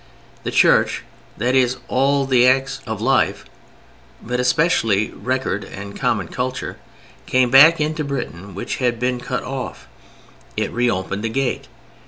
The 0.41 0.49
Church, 0.49 1.03
that 1.37 1.53
is, 1.53 1.77
all 1.87 2.25
the 2.25 2.47
acts 2.47 2.79
of 2.87 3.01
life, 3.01 3.45
but 4.19 4.39
especially 4.39 5.11
record 5.11 5.63
and 5.63 5.95
common 5.95 6.27
culture, 6.29 6.79
came 7.27 7.51
back 7.51 7.79
into 7.79 8.01
a 8.01 8.05
Britain 8.05 8.55
which 8.55 8.77
had 8.77 8.99
been 8.99 9.19
cut 9.19 9.43
off. 9.43 9.87
It 10.57 10.71
reopened 10.71 11.23
the 11.23 11.29
gate. 11.29 11.67